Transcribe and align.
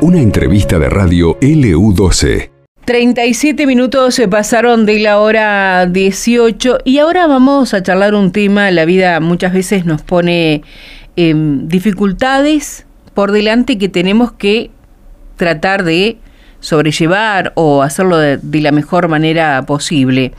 Una 0.00 0.20
entrevista 0.20 0.78
de 0.78 0.88
radio 0.88 1.38
LU12. 1.40 2.50
37 2.84 3.66
minutos 3.66 4.16
se 4.16 4.26
pasaron 4.26 4.84
de 4.84 4.98
la 4.98 5.20
hora 5.20 5.86
18 5.86 6.78
y 6.84 6.98
ahora 6.98 7.28
vamos 7.28 7.74
a 7.74 7.82
charlar 7.82 8.14
un 8.14 8.32
tema. 8.32 8.70
La 8.72 8.84
vida 8.84 9.20
muchas 9.20 9.52
veces 9.52 9.84
nos 9.84 10.02
pone 10.02 10.62
em, 11.14 11.68
dificultades 11.68 12.84
por 13.14 13.30
delante 13.30 13.78
que 13.78 13.88
tenemos 13.88 14.32
que 14.32 14.70
tratar 15.36 15.84
de 15.84 16.18
sobrellevar 16.58 17.52
o 17.54 17.82
hacerlo 17.82 18.18
de, 18.18 18.60
la 18.60 18.72
mejor 18.72 19.06
manera 19.06 19.64
posible. 19.64 20.32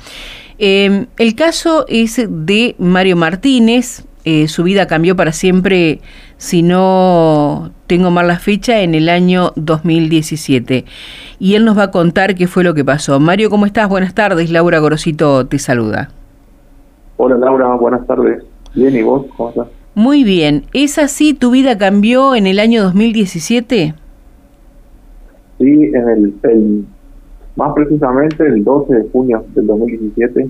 Em, 0.57 1.05
el 1.17 1.35
caso 1.35 1.85
es 1.87 2.21
de 2.27 2.75
Mario 2.77 3.15
Martínez. 3.15 4.03
Eh, 4.25 4.47
su 4.47 4.63
vida 4.63 4.87
cambió 4.87 5.15
para 5.15 5.31
siempre, 5.31 6.01
si 6.44 6.62
no 6.62 7.71
tengo 7.88 8.12
mal 8.12 8.28
la 8.28 8.38
fecha, 8.38 8.82
en 8.82 8.96
el 8.96 9.07
año 9.07 9.54
2017. 9.56 10.84
Y 11.39 11.56
él 11.56 11.64
nos 11.64 11.78
va 11.78 11.84
a 11.84 11.92
contar 11.92 12.36
qué 12.36 12.47
fue 12.47 12.65
lo 12.65 12.74
que 12.74 12.84
pasó. 12.84 13.18
Mario, 13.21 13.50
¿cómo 13.50 13.65
estás? 13.65 13.88
Buenas 13.88 14.14
tardes. 14.14 14.51
Laura 14.51 14.79
Gorosito 14.79 15.48
te 15.48 15.57
saluda. 15.57 16.10
Hola 17.15 17.37
Laura, 17.37 17.74
buenas 17.75 18.06
tardes. 18.06 18.43
Bien, 18.75 18.93
¿y 18.93 19.04
vos? 19.04 19.25
¿Cómo 19.37 19.51
estás? 19.51 19.68
Muy 19.96 20.25
bien. 20.25 20.65
¿Es 20.74 20.98
así? 20.98 21.34
¿Tu 21.34 21.50
vida 21.50 21.78
cambió 21.78 22.36
en 22.36 22.46
el 22.46 22.60
año 22.60 22.84
2017? 22.84 23.93
Sí, 25.60 25.65
en 25.65 26.34
el, 26.43 26.86
más 27.56 27.73
precisamente 27.73 28.46
el 28.46 28.65
12 28.65 28.93
de 28.93 29.10
junio 29.14 29.46
del 29.56 29.65
2017, 29.65 30.50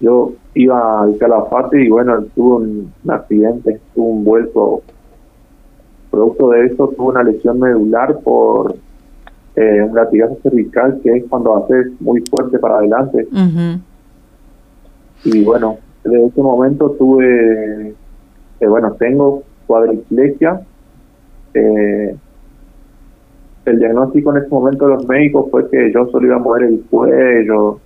yo 0.00 0.32
iba 0.54 1.02
al 1.02 1.16
Calafate 1.18 1.84
y 1.84 1.90
bueno, 1.90 2.24
tuve 2.34 2.56
un, 2.56 2.92
accidente, 3.08 3.78
tuve 3.94 4.04
un 4.04 4.24
vuelco. 4.24 4.82
Producto 6.16 6.48
de 6.48 6.64
eso 6.64 6.88
tuve 6.96 7.08
una 7.08 7.22
lesión 7.22 7.60
medular 7.60 8.20
por 8.20 8.74
eh, 9.54 9.82
un 9.82 9.94
latigazo 9.94 10.38
cervical, 10.42 10.98
que 11.02 11.14
es 11.14 11.24
cuando 11.28 11.58
haces 11.58 11.88
muy 12.00 12.22
fuerte 12.30 12.58
para 12.58 12.78
adelante. 12.78 13.28
Y 15.24 15.44
bueno, 15.44 15.76
desde 16.02 16.24
ese 16.24 16.40
momento 16.40 16.92
tuve, 16.92 17.90
eh, 18.60 18.66
bueno, 18.66 18.92
tengo 18.98 19.42
cuadriplexia. 19.66 20.62
Eh, 21.52 22.16
el 23.66 23.78
diagnóstico 23.78 24.34
en 24.34 24.42
ese 24.42 24.48
momento 24.48 24.86
de 24.86 24.94
los 24.94 25.06
médicos 25.06 25.50
fue 25.50 25.68
que 25.68 25.92
yo 25.92 26.06
solo 26.06 26.28
iba 26.28 26.36
a 26.36 26.38
mover 26.38 26.62
el 26.62 26.80
cuello, 26.88 27.78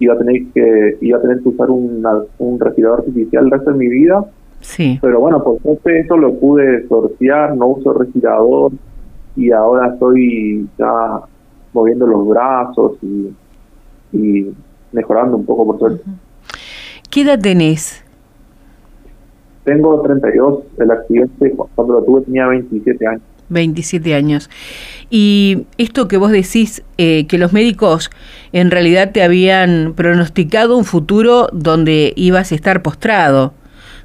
iba 0.00 0.14
a 0.14 0.18
tener 0.18 0.46
que 0.52 0.98
iba 1.02 1.18
a 1.18 1.22
tener 1.22 1.40
que 1.40 1.50
usar 1.50 1.70
un 1.70 2.58
respirador 2.58 2.98
artificial 2.98 3.44
el 3.44 3.50
resto 3.52 3.70
de 3.70 3.78
mi 3.78 3.86
vida. 3.86 4.24
Sí. 4.60 4.98
Pero 5.00 5.20
bueno, 5.20 5.42
por 5.42 5.60
suerte 5.60 6.00
eso 6.00 6.16
lo 6.16 6.34
pude 6.34 6.86
sortear, 6.88 7.56
no 7.56 7.68
uso 7.68 7.92
respirador 7.92 8.72
y 9.36 9.50
ahora 9.50 9.88
estoy 9.92 10.68
ya 10.78 11.20
moviendo 11.72 12.06
los 12.06 12.26
brazos 12.28 12.92
y, 13.02 14.46
mejorando 14.92 15.36
un 15.36 15.44
poco 15.44 15.66
por 15.66 15.78
suerte. 15.78 16.04
¿Qué 17.10 17.22
edad 17.22 17.38
tenés? 17.40 18.04
Tengo 19.64 20.00
32, 20.02 20.62
el 20.78 20.90
accidente 20.90 21.52
cuando 21.74 21.94
lo 21.94 22.04
tuve 22.04 22.20
tenía 22.22 22.46
27 22.46 23.06
años. 23.06 23.22
27 23.48 24.14
años. 24.14 24.50
Y 25.10 25.66
esto 25.78 26.06
que 26.08 26.16
vos 26.16 26.30
decís, 26.30 26.82
eh, 26.98 27.26
que 27.26 27.38
los 27.38 27.52
médicos 27.52 28.10
en 28.52 28.70
realidad 28.70 29.12
te 29.12 29.22
habían 29.22 29.94
pronosticado 29.94 30.76
un 30.76 30.84
futuro 30.84 31.48
donde 31.52 32.12
ibas 32.16 32.52
a 32.52 32.54
estar 32.54 32.82
postrado, 32.82 33.52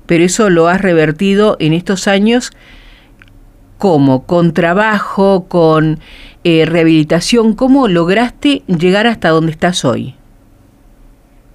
pero 0.09 0.23
eso 0.23 0.49
lo 0.49 0.67
has 0.67 0.81
revertido 0.81 1.55
en 1.59 1.71
estos 1.71 2.07
años, 2.07 2.51
¿cómo? 3.77 4.25
Con 4.25 4.55
trabajo, 4.55 5.45
con 5.47 5.99
eh, 6.43 6.65
rehabilitación, 6.65 7.53
¿cómo 7.53 7.87
lograste 7.87 8.63
llegar 8.65 9.05
hasta 9.05 9.29
donde 9.29 9.51
estás 9.51 9.85
hoy? 9.85 10.15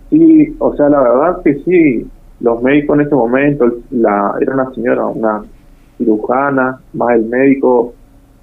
Sí, 0.08 0.54
o 0.60 0.72
sea, 0.76 0.88
la 0.88 1.00
verdad 1.00 1.42
que 1.42 1.56
sí, 1.64 2.06
los 2.38 2.62
médicos 2.62 2.96
en 2.96 3.06
ese 3.06 3.14
momento, 3.16 3.72
la, 3.90 4.36
era 4.40 4.54
una 4.54 4.72
señora, 4.72 5.06
una 5.06 5.42
cirujana, 5.98 6.78
más 6.92 7.16
el 7.16 7.24
médico, 7.24 7.92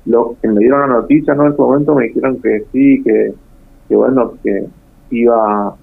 los 0.08 0.38
que 0.42 0.50
me 0.50 0.60
dieron 0.60 0.82
la 0.82 0.88
noticia 0.88 1.34
¿no? 1.36 1.46
en 1.46 1.54
ese 1.54 1.62
momento 1.62 1.96
me 1.96 2.08
dijeron 2.08 2.42
que 2.42 2.66
sí, 2.74 3.02
que, 3.02 3.34
que 3.88 3.96
bueno, 3.96 4.34
que 4.44 4.66
iba 5.12 5.74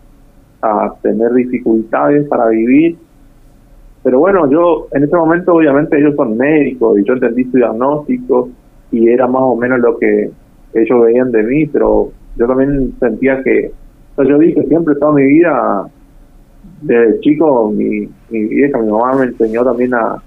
a 0.60 0.94
tener 1.00 1.32
dificultades 1.32 2.28
para 2.28 2.48
vivir. 2.48 3.07
Pero 4.03 4.20
bueno, 4.20 4.48
yo 4.50 4.86
en 4.92 5.04
ese 5.04 5.16
momento 5.16 5.54
obviamente 5.54 5.98
ellos 5.98 6.14
son 6.16 6.36
médicos 6.36 6.98
y 6.98 7.04
yo 7.04 7.14
entendí 7.14 7.44
su 7.44 7.56
diagnóstico 7.56 8.48
y 8.92 9.09
era 9.09 9.26
más 9.26 9.42
o 9.42 9.56
menos 9.56 9.81
lo 9.81 9.98
que 9.98 10.31
ellos 10.75 11.03
veían 11.03 11.31
de 11.32 11.42
mí, 11.42 11.66
pero 11.66 12.10
yo 12.36 12.47
también 12.47 12.94
sentía 13.00 13.42
que, 13.42 13.72
o 14.16 14.22
sea, 14.22 14.31
yo 14.31 14.38
dije 14.38 14.62
siempre 14.64 14.94
toda 14.97 15.12
mi 15.12 15.25
vida, 15.25 15.88
desde 16.82 17.20
chico, 17.20 17.70
mi, 17.70 18.09
mi 18.31 18.44
vieja, 18.44 18.78
mi 18.78 18.91
mamá 18.91 19.16
me 19.16 19.25
enseñó 19.26 19.64
también 19.64 19.94
a, 19.94 20.22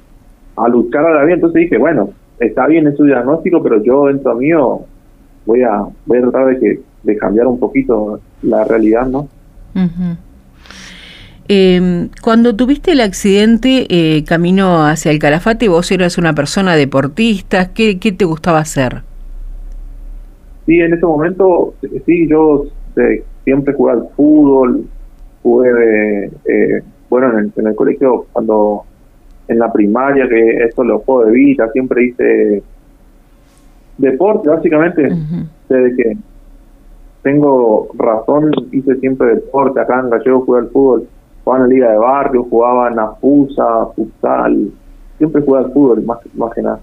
a 0.58 0.68
luchar 0.68 1.06
a 1.06 1.14
la 1.16 1.24
vida. 1.24 1.36
Entonces 1.36 1.62
dije, 1.62 1.78
bueno, 1.78 2.10
está 2.40 2.68
bien 2.68 2.88
en 2.88 2.96
su 2.98 3.06
diagnóstico, 3.06 3.64
pero 3.64 3.82
yo 3.82 4.08
dentro 4.08 4.36
mío 4.36 4.82
voy 5.46 5.62
a, 5.64 5.86
voy 6.06 6.18
a 6.18 6.22
tratar 6.22 6.48
de, 6.48 6.60
que, 6.60 6.80
de 7.04 7.18
cambiar 7.18 7.48
un 7.48 7.60
poquito 7.60 8.20
la 8.42 8.64
realidad, 8.64 9.08
¿no? 9.08 9.28
Em, 11.54 12.08
cuando 12.22 12.56
tuviste 12.56 12.94
el 12.94 13.02
accidente 13.02 13.86
eh, 13.90 14.24
camino 14.24 14.86
hacia 14.86 15.12
el 15.12 15.20
Calafate, 15.20 15.68
vos 15.68 15.92
eras 15.92 16.18
una 16.18 16.32
persona 16.32 16.78
deportista, 16.78 17.74
¿qué, 17.74 18.00
qué 18.00 18.14
te 18.14 18.24
gustaba 18.24 18.60
hacer? 18.60 19.02
Sí, 20.66 20.80
en 20.80 20.94
ese 20.94 21.06
momento, 21.06 21.74
sí, 22.06 22.26
yo 22.30 22.68
eh, 22.96 23.26
siempre 23.44 23.74
jugué 23.74 23.92
al 23.92 24.08
fútbol, 24.16 24.86
jugué, 25.44 26.32
eh, 26.46 26.84
bueno, 27.10 27.34
en 27.34 27.40
el, 27.40 27.54
en 27.58 27.68
el 27.68 27.76
colegio 27.76 28.28
cuando 28.32 28.84
en 29.50 29.60
la 29.60 29.74
primaria, 29.74 30.30
que 30.30 30.64
eso 30.64 30.86
lo 30.86 31.00
juego 31.00 31.26
de 31.26 31.32
vida, 31.34 31.70
siempre 31.74 32.06
hice 32.06 32.64
deporte, 33.98 34.48
básicamente, 34.48 35.10
desde 35.68 35.96
que 35.98 36.18
tengo 37.24 37.90
razón, 37.98 38.52
hice 38.72 38.96
siempre 39.02 39.36
deporte, 39.36 39.82
acá 39.82 40.00
en 40.00 40.12
Gallego 40.12 40.46
jugué 40.46 40.60
al 40.62 40.70
fútbol, 40.70 41.08
jugaba 41.44 41.64
en 41.64 41.70
la 41.70 41.76
liga 41.76 41.92
de 41.92 41.98
barrio, 41.98 42.44
jugaba 42.44 42.90
en 42.90 43.00
Afusa, 43.00 43.88
futsal, 43.96 44.72
siempre 45.18 45.42
jugué 45.42 45.60
al 45.60 45.72
fútbol, 45.72 46.04
más, 46.04 46.20
más 46.36 46.54
que 46.54 46.62
nada. 46.62 46.80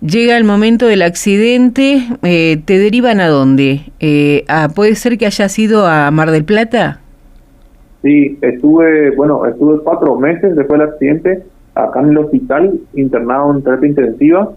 Llega 0.00 0.36
el 0.36 0.44
momento 0.44 0.86
del 0.86 1.02
accidente, 1.02 2.02
eh, 2.22 2.62
¿te 2.64 2.78
derivan 2.78 3.20
a 3.20 3.28
dónde? 3.28 3.80
Eh, 3.98 4.44
¿Puede 4.74 4.94
ser 4.94 5.16
que 5.16 5.26
haya 5.26 5.48
sido 5.48 5.86
a 5.86 6.10
Mar 6.10 6.30
del 6.30 6.44
Plata? 6.44 7.00
Sí, 8.02 8.38
estuve, 8.42 9.16
bueno, 9.16 9.46
estuve 9.46 9.82
cuatro 9.82 10.16
meses 10.16 10.54
después 10.54 10.78
del 10.78 10.88
accidente 10.90 11.42
acá 11.74 12.00
en 12.00 12.10
el 12.10 12.18
hospital, 12.18 12.78
internado 12.94 13.54
en 13.54 13.62
terapia 13.62 13.88
intensiva, 13.88 14.50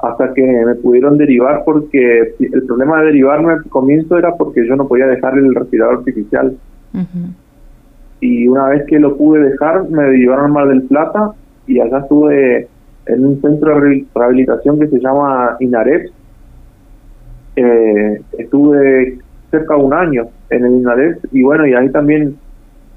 hasta 0.00 0.32
que 0.32 0.42
me 0.42 0.74
pudieron 0.76 1.18
derivar 1.18 1.62
porque 1.64 2.34
el 2.38 2.62
problema 2.64 3.00
de 3.00 3.06
derivarme 3.06 3.52
al 3.52 3.64
comienzo 3.64 4.16
era 4.16 4.36
porque 4.36 4.66
yo 4.66 4.76
no 4.76 4.86
podía 4.86 5.06
dejar 5.06 5.36
el 5.36 5.54
respirador 5.54 5.98
artificial. 5.98 6.56
Y 8.20 8.48
una 8.48 8.68
vez 8.68 8.84
que 8.86 8.98
lo 8.98 9.16
pude 9.16 9.50
dejar, 9.50 9.88
me 9.88 10.02
derivaron 10.04 10.46
a 10.46 10.48
Mar 10.48 10.68
del 10.68 10.82
Plata 10.82 11.32
y 11.66 11.80
allá 11.80 11.98
estuve 11.98 12.68
en 13.06 13.24
un 13.24 13.40
centro 13.40 13.80
de 13.80 14.04
rehabilitación 14.14 14.78
que 14.78 14.88
se 14.88 15.00
llama 15.00 15.56
INAREP. 15.60 16.10
Eh, 17.56 18.22
estuve 18.38 19.18
cerca 19.50 19.74
de 19.74 19.80
un 19.80 19.94
año 19.94 20.28
en 20.50 20.64
el 20.64 20.72
INAREP 20.72 21.24
y 21.32 21.42
bueno, 21.42 21.66
y 21.66 21.74
ahí 21.74 21.90
también 21.90 22.36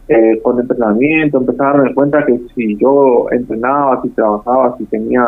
eh, 0.08 0.42
con 0.42 0.60
entrenamiento, 0.60 1.38
empezar 1.38 1.68
a 1.68 1.78
darme 1.78 1.94
cuenta 1.94 2.26
que 2.26 2.38
si 2.54 2.76
yo 2.78 3.28
entrenaba, 3.32 4.02
si 4.02 4.10
trabajaba, 4.10 4.76
si 4.78 4.86
tenía, 4.86 5.26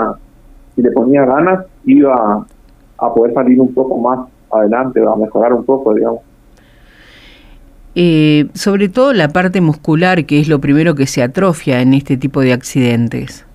si 0.75 0.81
le 0.81 0.92
ponía 0.92 1.25
ganas, 1.25 1.66
iba 1.86 2.45
a 2.98 3.13
poder 3.13 3.34
salir 3.34 3.62
un 3.62 3.74
poco 3.74 3.98
más 3.98 4.28
adelante, 4.51 5.01
a 5.01 5.16
mejorar 5.16 5.54
un 5.54 5.63
poco, 5.63 5.94
digamos. 5.94 6.19
Eh, 7.95 8.48
sobre 8.54 8.90
todo 8.90 9.13
la 9.13 9.30
parte 9.30 9.62
muscular, 9.62 10.25
que 10.25 10.40
es 10.40 10.48
lo 10.48 10.60
primero 10.60 10.95
que 10.95 11.06
se 11.06 11.22
atrofia 11.22 11.81
en 11.81 11.94
este 11.94 12.18
tipo 12.18 12.42
de 12.42 12.54
accidentes. 12.54 13.45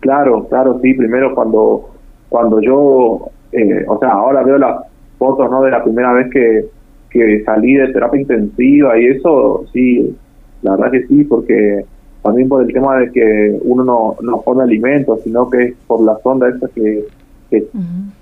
Claro, 0.00 0.46
claro, 0.48 0.78
sí. 0.82 0.94
Primero 0.94 1.34
cuando 1.34 1.90
cuando 2.30 2.60
yo, 2.62 3.28
eh, 3.52 3.84
o 3.86 3.98
sea, 3.98 4.10
ahora 4.10 4.42
veo 4.42 4.56
las 4.56 4.86
fotos, 5.18 5.50
¿no? 5.50 5.62
De 5.62 5.70
la 5.70 5.84
primera 5.84 6.12
vez 6.14 6.30
que, 6.30 6.64
que 7.10 7.42
salí 7.44 7.74
de 7.74 7.92
terapia 7.92 8.20
intensiva 8.20 8.98
y 8.98 9.06
eso, 9.08 9.64
sí, 9.72 10.16
la 10.62 10.76
verdad 10.76 10.92
que 10.92 11.06
sí, 11.08 11.24
porque 11.24 11.84
también 12.22 12.48
por 12.48 12.62
el 12.62 12.72
tema 12.72 12.98
de 12.98 13.10
que 13.10 13.58
uno 13.62 13.84
no, 13.84 14.16
no 14.22 14.40
pone 14.42 14.62
alimentos, 14.62 15.20
sino 15.24 15.50
que 15.50 15.64
es 15.64 15.74
por 15.86 16.02
la 16.02 16.16
sonda 16.22 16.48
esa 16.48 16.68
que, 16.68 17.04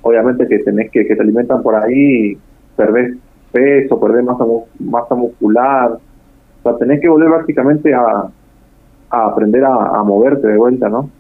obviamente 0.00 0.48
que 0.48 0.58
tenés 0.60 0.90
que, 0.90 1.06
que 1.06 1.14
te 1.14 1.22
alimentan 1.22 1.62
por 1.62 1.75
ahí, 1.75 2.38
perdés 2.76 3.14
peso, 3.52 3.98
perdés 3.98 4.24
masa, 4.24 4.44
masa 4.78 5.14
muscular, 5.14 5.92
o 5.92 6.62
sea, 6.62 6.78
tenés 6.78 7.00
que 7.00 7.08
volver 7.08 7.30
básicamente 7.30 7.94
a, 7.94 8.28
a 9.10 9.26
aprender 9.26 9.64
a, 9.64 10.02
moverte 10.02 10.46
de 10.46 10.56
vuelta, 10.56 10.88
¿no? 10.88 11.10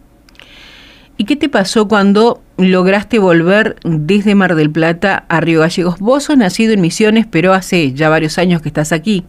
¿Y 1.16 1.24
qué 1.24 1.34
te 1.34 1.48
pasó 1.48 1.88
cuando 1.88 2.40
lograste 2.58 3.18
volver 3.18 3.76
desde 3.84 4.34
Mar 4.34 4.54
del 4.54 4.70
Plata 4.70 5.24
a 5.28 5.40
Río 5.40 5.60
Gallegos? 5.60 5.98
Vos 5.98 6.24
sos 6.24 6.36
nacido 6.36 6.72
en 6.74 6.80
Misiones, 6.80 7.26
pero 7.26 7.54
hace 7.54 7.92
ya 7.92 8.08
varios 8.08 8.38
años 8.38 8.62
que 8.62 8.68
estás 8.68 8.92
aquí. 8.92 9.24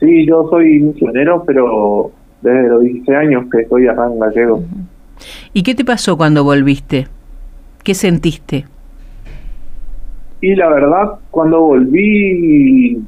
Sí, 0.00 0.26
yo 0.26 0.46
soy 0.50 0.80
misionero, 0.80 1.42
pero 1.46 2.10
desde 2.42 2.68
los 2.68 2.82
16 2.82 3.16
años 3.16 3.44
que 3.50 3.62
estoy 3.62 3.88
acá 3.88 4.06
en 4.06 4.18
Gallegos. 4.18 4.60
¿Y 5.54 5.62
qué 5.62 5.74
te 5.74 5.84
pasó 5.84 6.18
cuando 6.18 6.44
volviste? 6.44 7.08
¿Qué 7.82 7.94
sentiste? 7.94 8.66
Y 10.40 10.54
la 10.54 10.68
verdad, 10.68 11.12
cuando 11.30 11.60
volví, 11.60 13.02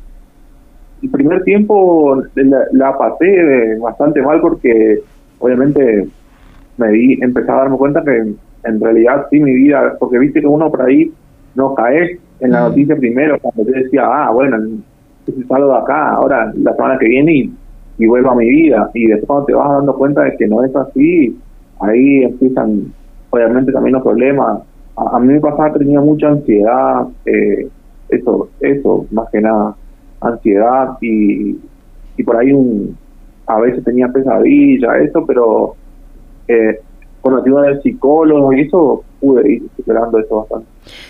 el 1.03 1.11
primer 1.11 1.43
tiempo 1.45 2.23
la, 2.35 2.59
la 2.73 2.99
pasé 2.99 3.77
bastante 3.81 4.21
mal 4.23 4.41
porque 4.41 5.01
obviamente 5.39 6.09
me 6.79 6.89
di, 6.89 7.19
empecé 7.21 7.51
a 7.51 7.57
darme 7.57 7.77
cuenta 7.77 8.03
que 8.03 8.35
en 8.65 8.81
realidad 8.81 9.27
sí 9.31 9.41
mi 9.41 9.53
vida, 9.53 9.97
porque 9.99 10.19
viste 10.19 10.41
que 10.41 10.47
uno 10.47 10.71
por 10.71 10.83
ahí 10.83 11.13
no 11.55 11.75
cae 11.75 12.19
en 12.41 12.51
la 12.51 12.69
noticia 12.69 12.97
primero, 12.97 13.39
cuando 13.41 13.65
te 13.65 13.83
decía, 13.83 14.03
ah, 14.05 14.31
bueno, 14.31 14.57
salgo 15.49 15.73
de 15.73 15.79
acá, 15.79 16.11
ahora 16.11 16.53
la 16.57 16.75
semana 16.75 16.99
que 16.99 17.09
viene 17.09 17.33
y, 17.33 17.53
y 17.99 18.07
vuelvo 18.07 18.31
a 18.31 18.37
mi 18.37 18.49
vida. 18.49 18.91
Y 18.95 19.07
después 19.07 19.27
cuando 19.27 19.47
te 19.47 19.55
vas 19.55 19.71
dando 19.71 19.97
cuenta 19.97 20.23
de 20.23 20.37
que 20.37 20.47
no 20.47 20.65
es 20.65 20.75
así, 20.75 21.37
ahí 21.81 22.23
empiezan 22.25 22.93
obviamente 23.31 23.73
también 23.73 23.95
los 23.95 24.03
problemas. 24.03 24.61
A, 25.13 25.19
mí 25.21 25.33
me 25.33 25.41
pasaba 25.41 25.73
tenía 25.73 26.01
mucha 26.01 26.29
ansiedad, 26.29 27.07
eh, 27.25 27.69
eso, 28.09 28.49
eso, 28.61 29.07
más 29.11 29.29
que 29.31 29.41
nada, 29.41 29.77
ansiedad 30.21 30.97
y, 31.01 31.59
y 32.17 32.23
por 32.25 32.37
ahí 32.37 32.53
un, 32.53 32.97
a 33.47 33.61
veces 33.61 33.83
tenía 33.85 34.09
pesadilla, 34.09 34.99
eso, 34.99 35.25
pero 35.27 35.75
eh, 36.49 36.81
con 37.21 37.35
la 37.35 37.43
ayuda 37.43 37.63
del 37.63 37.83
psicólogo 37.83 38.53
y 38.53 38.61
eso 38.61 39.05
pude 39.21 39.53
ir 39.53 39.63
superando 39.77 40.19
eso 40.19 40.37
bastante. 40.41 40.67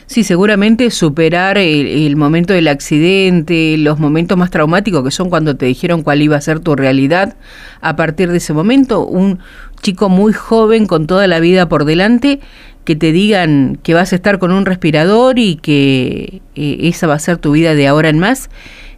Sí, 0.06 0.24
seguramente 0.24 0.90
superar 0.90 1.58
el, 1.58 2.16
momento 2.16 2.54
del 2.54 2.68
accidente, 2.68 3.76
los 3.76 3.98
momentos 3.98 4.38
más 4.38 4.50
traumáticos 4.50 5.04
que 5.04 5.10
son 5.10 5.28
cuando 5.28 5.56
te 5.56 5.66
dijeron 5.66 6.02
cuál 6.02 6.22
iba 6.22 6.36
a 6.36 6.40
ser 6.40 6.60
tu 6.60 6.74
realidad, 6.74 7.36
a 7.80 7.96
partir 7.96 8.30
de 8.30 8.38
ese 8.38 8.54
momento, 8.54 9.04
un 9.04 9.40
chico 9.82 10.08
muy 10.08 10.32
joven 10.32 10.86
con 10.86 11.06
toda 11.06 11.26
la 11.26 11.40
vida 11.40 11.68
por 11.68 11.84
delante, 11.84 12.40
que 12.88 12.96
te 12.96 13.12
digan 13.12 13.76
que 13.82 13.92
vas 13.92 14.14
a 14.14 14.16
estar 14.16 14.38
con 14.38 14.50
un 14.50 14.64
respirador 14.64 15.38
y 15.38 15.56
que 15.56 16.40
eh, 16.56 16.88
esa 16.88 17.06
va 17.06 17.12
a 17.12 17.18
ser 17.18 17.36
tu 17.36 17.52
vida 17.52 17.74
de 17.74 17.86
ahora 17.86 18.08
en 18.08 18.18
más, 18.18 18.48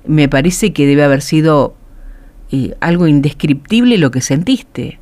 me 0.07 0.29
parece 0.29 0.73
que 0.73 0.87
debe 0.87 1.03
haber 1.03 1.23
sido 1.23 1.75
eh, 2.53 2.77
algo 2.79 3.09
indescriptible 3.09 3.99
lo 3.99 4.13
que 4.13 4.21
sentiste. 4.21 5.01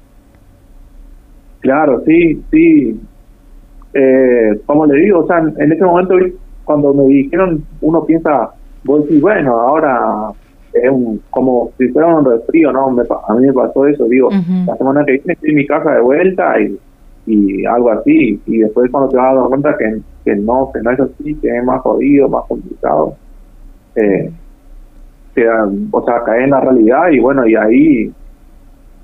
Claro, 1.61 2.03
sí, 2.07 2.43
sí. 2.51 2.99
Eh, 3.93 4.59
como 4.65 4.87
le 4.87 5.03
digo, 5.03 5.19
o 5.19 5.27
sea, 5.27 5.41
en 5.41 5.71
ese 5.71 5.85
momento, 5.85 6.17
cuando 6.65 6.95
me 6.95 7.05
dijeron, 7.09 7.63
uno 7.83 8.07
piensa, 8.07 8.53
vos 8.85 9.03
decís, 9.03 9.21
bueno, 9.21 9.53
ahora 9.53 10.31
es 10.73 10.91
un, 10.91 11.21
como 11.29 11.73
si 11.77 11.89
fuera 11.89 12.09
un 12.09 12.25
resfrío, 12.25 12.73
¿no? 12.73 12.87
a 12.87 13.35
mí 13.35 13.47
me 13.47 13.53
pasó 13.53 13.87
eso, 13.87 14.07
digo, 14.07 14.31
la 14.67 14.79
semana 14.79 15.05
que 15.05 15.13
viene 15.13 15.35
estoy 15.35 15.51
en 15.51 15.57
mi 15.57 15.67
casa 15.67 15.91
de 15.91 16.01
vuelta 16.01 16.59
y, 16.59 16.79
y 17.29 17.67
algo 17.67 17.91
así, 17.91 18.41
y 18.47 18.59
después 18.59 18.91
cuando 18.91 19.11
te 19.11 19.17
vas 19.17 19.33
a 19.33 19.41
dar 19.41 19.49
cuenta 19.49 19.77
que, 19.77 20.01
que 20.25 20.37
no, 20.37 20.71
que 20.73 20.81
no 20.81 20.91
es 20.91 21.01
así, 21.01 21.35
que 21.37 21.57
es 21.57 21.65
más 21.65 21.81
jodido, 21.83 22.29
más 22.29 22.45
complicado, 22.49 23.15
eh, 23.95 24.31
o 25.91 26.05
sea, 26.05 26.25
cae 26.25 26.45
en 26.45 26.51
la 26.51 26.61
realidad 26.61 27.11
y 27.11 27.21
bueno, 27.21 27.47
y 27.47 27.55
ahí 27.55 28.13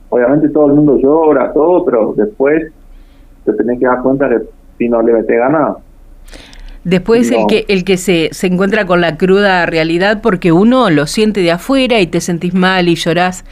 obviamente 0.09 0.49
todo 0.49 0.67
el 0.67 0.75
mundo 0.75 0.99
llora, 0.99 1.53
todo, 1.53 1.85
pero 1.85 2.15
después 2.17 2.73
te 3.44 3.53
tenés 3.53 3.79
que 3.79 3.87
dar 3.87 4.03
cuenta 4.03 4.29
que 4.29 4.38
si 4.79 4.88
no 4.88 5.03
le 5.03 5.12
mete 5.12 5.37
ganas. 5.37 5.76
Después 6.85 7.31
el 7.31 7.47
que 7.49 7.65
el 7.69 7.82
que 7.82 7.97
se, 7.97 8.29
se 8.32 8.47
encuentra 8.47 8.85
con 8.85 9.00
la 9.00 9.17
cruda 9.17 9.65
realidad 9.65 10.21
porque 10.23 10.53
uno 10.53 10.91
lo 10.91 11.06
siente 11.06 11.41
de 11.41 11.50
afuera 11.50 11.99
y 12.00 12.06
te 12.06 12.21
sentís 12.21 12.53
mal 12.53 12.88
y 12.88 12.94
llorás, 12.94 13.44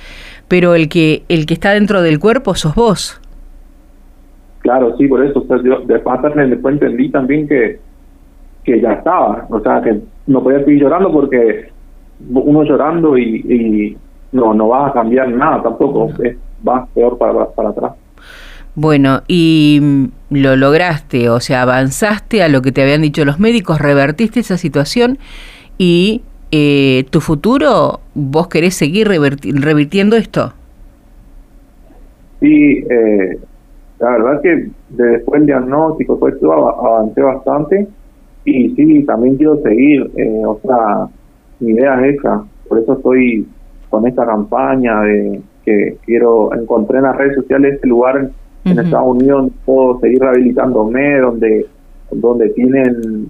pero 0.48 0.74
el 0.74 0.90
que 0.90 1.22
el 1.28 1.46
que 1.46 1.54
está 1.54 1.70
dentro 1.70 2.02
del 2.02 2.18
cuerpo 2.18 2.54
sos 2.54 2.74
vos. 2.74 3.21
Claro, 4.72 4.96
sí, 4.96 5.06
por 5.06 5.22
eso. 5.22 5.40
O 5.40 5.46
sea, 5.46 5.58
yo 5.62 5.80
después 5.84 6.74
entendí 6.74 7.10
también 7.10 7.46
que, 7.46 7.78
que 8.64 8.80
ya 8.80 8.92
estaba. 8.92 9.46
O 9.50 9.60
sea, 9.60 9.82
que 9.82 10.00
no 10.26 10.42
podía 10.42 10.64
seguir 10.64 10.80
llorando 10.80 11.12
porque 11.12 11.68
uno 12.30 12.62
llorando 12.62 13.18
y, 13.18 13.22
y 13.22 13.96
no 14.32 14.54
no 14.54 14.68
vas 14.68 14.90
a 14.90 14.94
cambiar 14.94 15.28
nada 15.28 15.62
tampoco. 15.62 16.10
Es, 16.24 16.38
vas 16.62 16.88
peor 16.94 17.18
para, 17.18 17.50
para 17.50 17.68
atrás. 17.68 17.92
Bueno, 18.74 19.20
y 19.28 19.78
mm, 19.82 20.04
lo 20.30 20.56
lograste, 20.56 21.28
o 21.28 21.40
sea, 21.40 21.62
avanzaste 21.62 22.42
a 22.42 22.48
lo 22.48 22.62
que 22.62 22.72
te 22.72 22.80
habían 22.80 23.02
dicho 23.02 23.26
los 23.26 23.38
médicos, 23.38 23.78
revertiste 23.78 24.40
esa 24.40 24.56
situación 24.56 25.18
y 25.76 26.22
eh, 26.50 27.04
tu 27.10 27.20
futuro, 27.20 28.00
¿vos 28.14 28.48
querés 28.48 28.74
seguir 28.74 29.08
revirtiendo 29.08 30.16
esto? 30.16 30.54
Sí, 32.40 32.86
eh, 32.88 33.38
la 34.02 34.10
verdad 34.10 34.40
que 34.42 34.68
después 34.90 35.40
del 35.40 35.46
diagnóstico, 35.46 36.18
pues 36.18 36.34
avancé 36.42 37.22
bastante 37.22 37.86
y 38.44 38.70
sí, 38.70 39.04
también 39.04 39.36
quiero 39.36 39.62
seguir, 39.62 40.10
eh, 40.16 40.42
o 40.44 40.58
sea, 40.60 41.06
mi 41.60 41.70
idea 41.70 42.04
es 42.04 42.16
esa, 42.16 42.42
por 42.68 42.80
eso 42.80 42.94
estoy 42.94 43.46
con 43.90 44.04
esta 44.08 44.26
campaña 44.26 45.02
de 45.02 45.40
que 45.64 45.98
quiero, 46.04 46.52
encontré 46.52 46.98
en 46.98 47.04
las 47.04 47.16
redes 47.16 47.36
sociales 47.36 47.74
este 47.74 47.86
lugar 47.86 48.28
en 48.64 48.78
Estados 48.78 49.06
Unidos 49.06 49.42
donde 49.42 49.54
puedo 49.64 50.00
seguir 50.00 50.20
rehabilitándome, 50.20 51.18
donde, 51.20 51.66
donde 52.10 52.48
tienen 52.50 53.28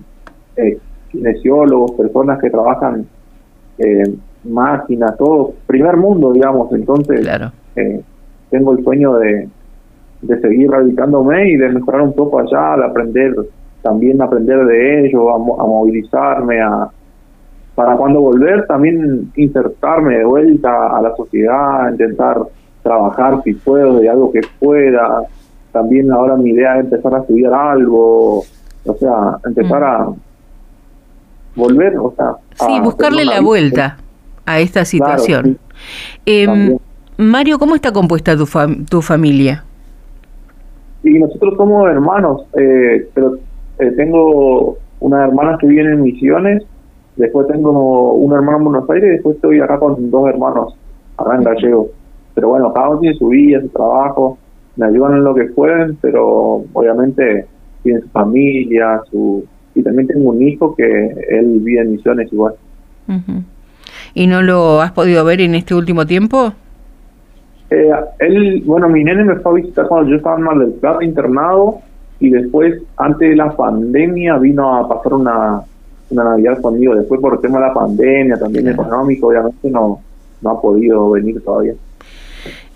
eh, 0.56 0.78
kinesiólogos, 1.10 1.92
personas 1.92 2.40
que 2.40 2.48
trabajan 2.48 3.04
eh, 3.76 4.14
máquinas, 4.44 5.18
todo, 5.18 5.52
primer 5.66 5.98
mundo, 5.98 6.32
digamos, 6.32 6.72
entonces 6.72 7.28
eh, 7.76 8.00
tengo 8.48 8.72
el 8.72 8.82
sueño 8.82 9.16
de, 9.16 9.50
de 10.22 10.40
seguir 10.40 10.70
rehabilitándome 10.70 11.50
y 11.50 11.56
de 11.56 11.68
mejorar 11.68 12.02
un 12.02 12.14
poco 12.14 12.38
allá, 12.38 12.76
de 12.76 12.84
aprender, 12.84 13.34
también 13.82 14.22
aprender 14.22 14.64
de 14.64 15.06
ellos, 15.06 15.22
a, 15.28 15.34
a 15.34 15.66
movilizarme, 15.66 16.60
a, 16.60 16.88
para 17.74 17.96
cuando 17.96 18.20
volver 18.20 18.66
también 18.66 19.32
insertarme 19.36 20.18
de 20.18 20.24
vuelta 20.24 20.96
a 20.96 21.02
la 21.02 21.14
sociedad, 21.16 21.90
intentar 21.90 22.38
trabajar 22.82 23.42
si 23.44 23.54
puedo 23.54 23.98
de 23.98 24.08
algo 24.08 24.30
que 24.30 24.40
pueda. 24.58 25.22
También 25.72 26.12
ahora 26.12 26.36
mi 26.36 26.50
idea 26.50 26.78
es 26.78 26.84
empezar 26.84 27.14
a 27.14 27.20
estudiar 27.20 27.54
algo, 27.54 28.40
o 28.84 28.96
sea, 28.98 29.38
empezar 29.46 29.80
mm. 29.80 29.84
a 29.84 30.14
volver, 31.56 31.96
o 31.98 32.12
sea... 32.14 32.34
Sí, 32.66 32.80
buscarle 32.80 33.24
la 33.24 33.40
vuelta 33.40 33.96
a 34.44 34.60
esta 34.60 34.84
situación. 34.84 35.58
Em, 36.26 36.76
Mario, 37.16 37.58
¿cómo 37.58 37.74
está 37.74 37.92
compuesta 37.92 38.36
tu, 38.36 38.46
tu 38.88 39.00
familia? 39.00 39.64
Y 41.04 41.18
nosotros 41.18 41.54
somos 41.56 41.88
hermanos, 41.88 42.46
eh, 42.58 43.08
pero 43.14 43.38
eh, 43.78 43.90
tengo 43.96 44.78
una 45.00 45.24
hermana 45.24 45.58
que 45.60 45.66
vive 45.66 45.82
en 45.82 46.02
Misiones 46.02 46.62
Después 47.16 47.46
tengo 47.48 48.14
un 48.14 48.32
hermano 48.32 48.58
en 48.58 48.64
Buenos 48.64 48.90
Aires 48.90 49.08
y 49.08 49.12
después 49.12 49.36
estoy 49.36 49.60
acá 49.60 49.78
con 49.78 50.10
dos 50.10 50.28
hermanos 50.28 50.74
acá 51.18 51.36
en 51.36 51.42
Gallego. 51.42 51.88
Pero 52.34 52.48
bueno, 52.48 52.72
cada 52.72 52.88
uno 52.88 53.00
tiene 53.00 53.16
su 53.16 53.28
vida, 53.28 53.60
su 53.60 53.68
trabajo, 53.68 54.38
me 54.76 54.86
ayudan 54.86 55.18
en 55.18 55.24
lo 55.24 55.34
que 55.34 55.44
pueden, 55.44 55.96
pero 56.00 56.64
obviamente 56.72 57.46
tiene 57.82 58.00
su 58.00 58.08
familia, 58.08 59.02
su 59.10 59.44
y 59.74 59.82
también 59.82 60.06
tengo 60.06 60.30
un 60.30 60.42
hijo 60.42 60.74
que 60.74 60.84
él 61.30 61.60
vive 61.60 61.80
en 61.80 61.92
Misiones 61.92 62.32
igual. 62.32 62.54
¿Y 64.14 64.26
no 64.26 64.42
lo 64.42 64.80
has 64.80 64.92
podido 64.92 65.24
ver 65.24 65.40
en 65.42 65.54
este 65.54 65.74
último 65.74 66.06
tiempo? 66.06 66.54
Eh, 67.72 67.90
él, 68.18 68.62
bueno, 68.66 68.88
mi 68.88 69.02
nene 69.02 69.24
me 69.24 69.36
fue 69.36 69.52
a 69.52 69.54
visitar 69.54 69.86
cuando 69.88 70.10
yo 70.10 70.16
estaba 70.16 70.36
en 70.36 70.42
Mar 70.42 70.58
del 70.58 70.72
Plata 70.72 71.02
internado 71.02 71.78
y 72.20 72.28
después, 72.28 72.82
antes 72.98 73.30
de 73.30 73.36
la 73.36 73.56
pandemia, 73.56 74.36
vino 74.36 74.76
a 74.76 74.86
pasar 74.86 75.14
una, 75.14 75.62
una 76.10 76.24
Navidad 76.24 76.60
conmigo. 76.60 76.94
Después 76.94 77.20
por 77.20 77.34
el 77.34 77.40
tema 77.40 77.60
de 77.60 77.66
la 77.68 77.72
pandemia, 77.72 78.36
también 78.36 78.68
económico, 78.68 79.28
obviamente 79.28 79.70
no, 79.70 80.00
no 80.42 80.50
ha 80.50 80.60
podido 80.60 81.10
venir 81.12 81.42
todavía. 81.42 81.72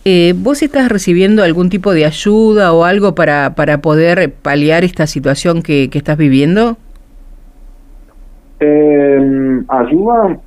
Eh, 0.07 0.35
¿Vos 0.37 0.63
estás 0.63 0.89
recibiendo 0.89 1.43
algún 1.43 1.69
tipo 1.69 1.93
de 1.93 2.07
ayuda 2.07 2.73
o 2.73 2.85
algo 2.85 3.15
para, 3.15 3.55
para 3.55 3.79
poder 3.79 4.33
paliar 4.33 4.83
esta 4.85 5.07
situación 5.07 5.63
que, 5.63 5.91
que 5.91 5.99
estás 5.99 6.17
viviendo? 6.17 6.79
Eh, 8.61 9.63
ayuda, 9.69 10.39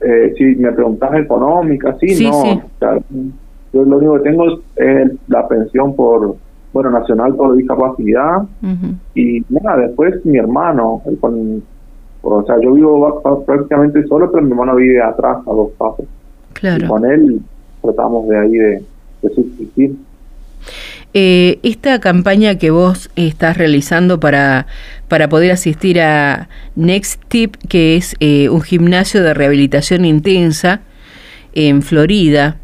eh, 0.00 0.34
si 0.36 0.44
me 0.56 0.70
preguntas 0.72 1.10
económica, 1.14 1.96
sí, 1.98 2.30
no. 2.30 2.62
Yo 3.76 3.84
lo 3.84 3.98
único 3.98 4.14
que 4.14 4.30
tengo 4.30 4.46
es 4.76 5.10
la 5.28 5.46
pensión 5.48 5.94
por, 5.94 6.36
bueno, 6.72 6.90
nacional 6.90 7.34
por 7.34 7.56
discapacidad 7.56 8.42
y 9.14 9.42
nada, 9.48 9.76
después 9.86 10.24
mi 10.24 10.38
hermano, 10.38 11.02
con 11.20 11.62
o 12.28 12.44
sea, 12.44 12.56
yo 12.60 12.72
vivo 12.72 13.44
prácticamente 13.46 14.04
solo, 14.08 14.30
pero 14.32 14.44
mi 14.44 14.50
hermano 14.50 14.74
vive 14.74 15.00
atrás, 15.00 15.38
a 15.46 15.50
dos 15.50 15.70
pasos. 15.78 16.06
Claro. 16.54 16.84
Y 16.84 16.88
con 16.88 17.04
él 17.04 17.40
tratamos 17.82 18.28
de 18.28 18.38
ahí 18.38 18.52
de, 18.52 18.82
subsistir. 19.34 19.94
eh, 21.14 21.58
esta 21.62 22.00
campaña 22.00 22.56
que 22.58 22.70
vos 22.70 23.10
estás 23.14 23.56
realizando 23.56 24.18
para, 24.18 24.66
para 25.08 25.28
poder 25.28 25.52
asistir 25.52 26.00
a 26.00 26.48
Next 26.74 27.22
Tip, 27.28 27.56
que 27.68 27.96
es 27.96 28.16
eh, 28.18 28.48
un 28.48 28.60
gimnasio 28.60 29.22
de 29.22 29.32
rehabilitación 29.32 30.04
intensa 30.04 30.80
en 31.52 31.82
Florida, 31.82 32.56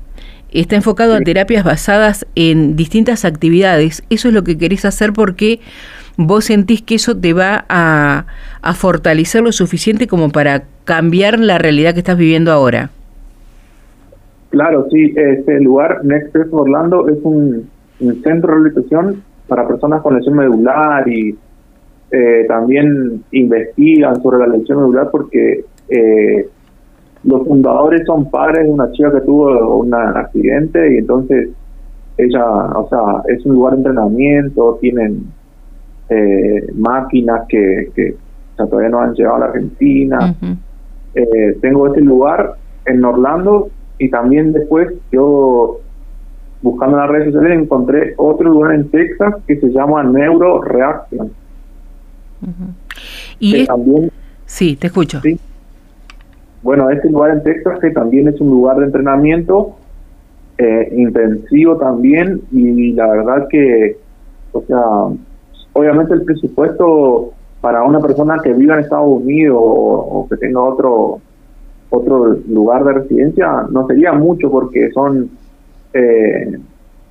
está 0.52 0.76
enfocado 0.76 1.14
a 1.14 1.20
terapias 1.20 1.64
basadas 1.64 2.26
en 2.34 2.76
distintas 2.76 3.24
actividades. 3.24 4.02
Eso 4.10 4.28
es 4.28 4.34
lo 4.34 4.44
que 4.44 4.58
querés 4.58 4.84
hacer 4.84 5.12
porque 5.12 5.60
vos 6.16 6.44
sentís 6.44 6.82
que 6.82 6.96
eso 6.96 7.16
te 7.16 7.32
va 7.32 7.64
a, 7.68 8.26
a 8.60 8.74
fortalecer 8.74 9.42
lo 9.42 9.52
suficiente 9.52 10.06
como 10.06 10.30
para 10.30 10.64
cambiar 10.84 11.38
la 11.38 11.58
realidad 11.58 11.94
que 11.94 12.00
estás 12.00 12.18
viviendo 12.18 12.52
ahora. 12.52 12.90
Claro, 14.52 14.86
sí, 14.90 15.14
este 15.16 15.60
lugar 15.60 16.04
Next 16.04 16.28
Step 16.28 16.52
Orlando 16.52 17.08
es 17.08 17.18
un, 17.22 17.70
centro 17.98 18.32
de 18.32 18.46
rehabilitación 18.48 19.22
para 19.48 19.66
personas 19.66 20.02
con 20.02 20.14
lesión 20.14 20.36
medular 20.36 21.08
y 21.08 21.34
eh, 22.10 22.44
también 22.48 23.22
investigan 23.30 24.20
sobre 24.22 24.38
la 24.38 24.48
lesión 24.48 24.78
medular 24.78 25.08
porque 25.10 25.64
eh, 25.88 26.48
los 27.24 27.46
fundadores 27.46 28.04
son 28.06 28.30
padres 28.30 28.66
de 28.66 28.72
una 28.72 28.90
chica 28.92 29.12
que 29.12 29.20
tuvo 29.20 29.76
un 29.76 29.94
accidente 29.94 30.94
y 30.94 30.98
entonces 30.98 31.50
ella, 32.18 32.44
o 32.44 32.88
sea, 32.88 33.22
es 33.34 33.44
un 33.46 33.54
lugar 33.54 33.72
de 33.72 33.78
entrenamiento, 33.78 34.78
tienen 34.80 35.26
eh, 36.08 36.66
máquinas 36.74 37.42
que, 37.48 37.90
que 37.94 38.16
todavía 38.56 38.90
no 38.90 39.00
han 39.00 39.14
llegado 39.14 39.36
a 39.36 39.40
la 39.40 39.46
Argentina. 39.46 40.34
eh, 41.14 41.56
tengo 41.60 41.86
este 41.88 42.00
lugar 42.00 42.54
en 42.86 43.04
Orlando 43.04 43.70
y 43.98 44.08
también 44.10 44.52
después 44.52 44.88
yo 45.10 45.78
buscando 46.62 46.96
en 46.96 47.02
las 47.02 47.10
redes 47.10 47.32
sociales 47.32 47.58
encontré 47.58 48.14
otro 48.16 48.50
lugar 48.50 48.74
en 48.74 48.88
Texas 48.90 49.34
que 49.46 49.56
se 49.56 49.68
llama 49.70 50.02
Neuro 50.04 50.62
Reaction. 50.62 51.30
Y 53.38 53.66
también, 53.66 54.10
sí, 54.46 54.76
te 54.76 54.88
escucho. 54.88 55.20
¿sí? 55.20 55.38
Bueno, 56.62 56.90
este 56.90 57.10
lugar 57.10 57.32
en 57.32 57.42
Texas 57.42 57.80
que 57.80 57.90
también 57.90 58.28
es 58.28 58.40
un 58.40 58.50
lugar 58.50 58.76
de 58.78 58.86
entrenamiento 58.86 59.76
eh, 60.58 60.92
intensivo 60.96 61.76
también 61.76 62.42
y 62.52 62.92
la 62.92 63.08
verdad 63.08 63.48
que, 63.48 63.96
o 64.52 64.62
sea, 64.62 64.80
obviamente 65.72 66.14
el 66.14 66.22
presupuesto 66.22 67.32
para 67.60 67.82
una 67.82 68.00
persona 68.00 68.38
que 68.42 68.52
viva 68.52 68.74
en 68.74 68.80
Estados 68.80 69.08
Unidos 69.08 69.58
o, 69.60 70.26
que 70.28 70.36
tenga 70.36 70.60
otro 70.60 71.20
otro 71.90 72.36
lugar 72.48 72.84
de 72.84 72.92
residencia 72.94 73.66
no 73.70 73.86
sería 73.86 74.12
mucho 74.12 74.50
porque 74.50 74.90
son 74.92 75.30
eh, 75.92 76.58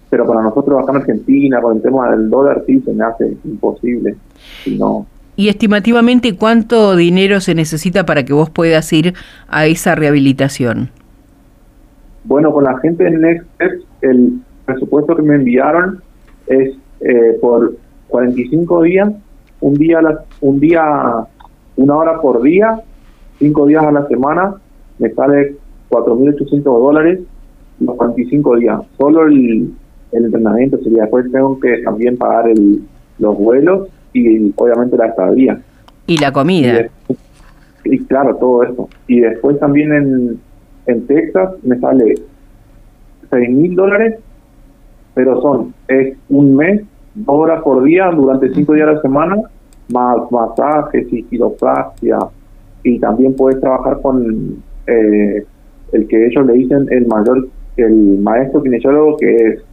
pero 0.10 0.25
para 0.25 0.41
nosotros 0.41 0.81
acá 0.81 0.91
en 0.91 0.98
Argentina 0.98 1.62
con 1.62 1.77
el 1.77 1.81
tema 1.84 2.12
del 2.12 2.29
dólar 2.29 2.63
sí 2.65 2.81
se 2.81 2.93
me 2.93 3.03
hace 3.03 3.38
imposible 3.46 4.15
si 4.63 4.77
no 4.77 5.05
¿Y 5.35 5.50
estimativamente 5.50 6.35
cuánto 6.35 6.95
dinero 6.95 7.39
se 7.39 7.55
necesita 7.55 8.05
para 8.05 8.23
que 8.23 8.33
vos 8.33 8.50
puedas 8.50 8.91
ir 8.93 9.13
a 9.47 9.65
esa 9.65 9.95
rehabilitación? 9.95 10.89
Bueno, 12.23 12.51
con 12.51 12.65
la 12.65 12.77
gente 12.79 13.03
de 13.03 13.11
Next 13.11 13.47
el 14.01 14.39
presupuesto 14.65 15.15
que 15.15 15.21
me 15.21 15.35
enviaron 15.35 16.01
es 16.47 16.75
eh, 17.01 17.38
por 17.39 17.75
45 18.07 18.83
días, 18.83 19.11
un 19.61 19.73
día, 19.75 20.00
un 20.41 20.59
día, 20.59 20.83
una 21.77 21.95
hora 21.95 22.21
por 22.21 22.41
día, 22.41 22.81
cinco 23.39 23.65
días 23.65 23.83
a 23.83 23.91
la 23.91 24.07
semana, 24.07 24.55
me 25.00 25.09
sale 25.11 25.55
4.800 25.89 26.63
dólares 26.63 27.19
los 27.79 27.95
45 27.95 28.57
días. 28.57 28.81
Solo 28.97 29.27
el, 29.27 29.71
entrenamiento 30.11 30.77
sería, 30.83 31.03
después 31.03 31.31
tengo 31.31 31.59
que 31.59 31.79
también 31.79 32.17
pagar 32.17 32.50
el, 32.50 32.81
los 33.17 33.38
vuelos 33.38 33.88
y 34.13 34.51
obviamente 34.56 34.98
la 34.98 35.08
estadía. 35.08 35.62
Y 36.08 36.18
la 36.18 36.32
comida. 36.32 36.88
Y, 37.84 38.00
claro, 38.06 38.36
todo 38.36 38.63
eso. 38.63 38.89
Y 39.08 39.22
después 39.22 39.60
también 39.60 39.94
en, 39.94 40.39
en 40.88 41.08
Texas 41.08 41.51
me 41.63 41.80
sale 41.80 42.15
6.000 43.30 43.75
dólares, 43.75 44.20
pero 45.13 45.41
son, 45.41 45.74
es 45.88 46.15
un 46.30 46.56
mes 46.56 46.82
dos 47.15 47.36
horas 47.36 47.62
por 47.63 47.84
día 47.84 48.10
durante 48.12 48.53
cinco 48.53 48.74
días 48.74 48.88
a 48.88 48.94
la 48.94 49.01
semana, 49.01 49.38
más 49.91 50.18
masajes 50.32 51.08
y. 51.12 51.25
Y 52.84 53.00
también 53.00 53.36
puedes 53.36 53.62
trabajar 53.62 54.01
con 54.01 54.63
eh, 54.88 55.46
el 55.91 56.08
que 56.08 56.25
ellos 56.25 56.46
le 56.48 56.53
dicen 56.53 56.88
el 56.89 57.06
mayor, 57.06 57.48
el 57.77 58.18
maestro 58.20 58.63
kinesiólogo, 58.63 59.18
que 59.18 59.36
es 59.36 59.63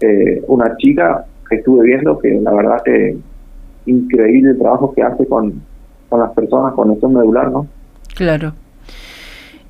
eh, 0.00 0.42
una 0.46 0.76
chica 0.76 1.24
que 1.48 1.56
estuve 1.56 1.86
viendo, 1.86 2.18
que 2.18 2.38
la 2.42 2.52
verdad 2.52 2.82
que 2.84 3.16
increíble 3.86 4.50
el 4.50 4.58
trabajo 4.58 4.92
que 4.94 5.02
hace 5.02 5.26
con, 5.26 5.62
con 6.08 6.20
las 6.20 6.32
personas 6.32 6.74
con 6.74 6.90
lesión 6.90 7.14
medular, 7.14 7.50
¿no? 7.50 7.66
Claro. 8.14 8.52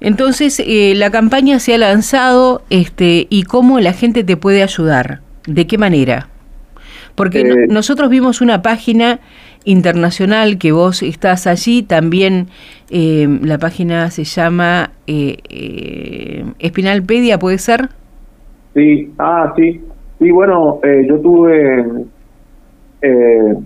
Entonces, 0.00 0.62
eh, 0.64 0.94
la 0.94 1.11
campaña 1.11 1.58
se 1.58 1.75
ha 1.75 1.78
lanzado 1.78 2.62
este, 2.70 3.26
y 3.30 3.44
cómo 3.44 3.80
la 3.80 3.92
gente 3.92 4.25
te 4.25 4.37
puede 4.37 4.62
ayudar. 4.62 5.20
¿De 5.46 5.66
qué 5.66 5.78
manera? 5.78 6.28
Porque 7.14 7.40
eh, 7.40 7.66
nosotros 7.68 8.11
vimos 8.11 8.40
una 8.42 8.61
página 8.62 9.20
internacional 9.64 10.58
que 10.58 10.73
vos 10.73 11.02
estás 11.02 11.46
allí, 11.46 11.82
también 11.82 12.49
eh, 12.90 13.26
la 13.42 13.58
página 13.58 14.11
se 14.11 14.25
llama 14.25 14.90
Espinalpedia, 16.58 17.38
¿puede 17.38 17.58
ser? 17.58 17.88
Sí, 18.75 19.11
ah, 19.18 19.52
sí. 19.56 19.80
Sí, 20.18 20.30
bueno, 20.30 20.80
yo 21.06 21.20
tuve 21.20 21.85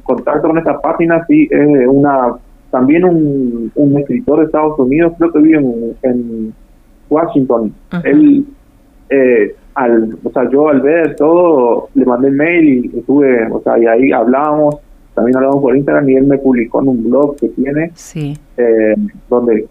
contacto 0.03 0.49
con 0.49 0.59
esta 0.59 0.81
página, 0.81 1.25
sí, 1.27 1.49
es 1.51 1.87
una 1.87 2.35
también 2.71 3.05
un, 3.05 3.73
un, 3.75 3.99
escritor 3.99 4.39
de 4.39 4.45
Estados 4.47 4.79
Unidos, 4.79 5.13
creo 5.19 5.33
que 5.33 5.41
vive 5.41 5.59
en, 5.59 5.97
en 6.03 6.55
Washington. 7.09 7.75
Él 8.05 8.45
eh, 9.11 9.57
al, 9.75 10.17
o 10.23 10.31
sea, 10.31 10.49
yo 10.51 10.69
al 10.69 10.81
ver 10.81 11.17
todo, 11.17 11.89
le 11.95 12.05
mandé 12.05 12.31
mail 12.31 12.91
y 12.93 12.99
estuve, 12.99 13.47
o 13.51 13.61
sea, 13.63 13.79
y 13.79 13.87
ahí 13.87 14.13
hablamos, 14.13 14.77
también 15.15 15.37
hablamos 15.37 15.61
por 15.61 15.77
Instagram 15.77 16.09
y 16.11 16.15
él 16.17 16.27
me 16.27 16.39
publicó 16.39 16.81
en 16.81 16.89
un 16.89 17.05
blog 17.05 17.37
que 17.37 17.49
tiene, 17.49 17.91
sí. 17.95 18.37
eh, 18.57 18.95
donde 19.29 19.67